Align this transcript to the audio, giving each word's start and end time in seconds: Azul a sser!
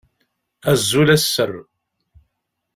Azul 0.71 1.09
a 1.15 1.17
sser! 1.23 1.51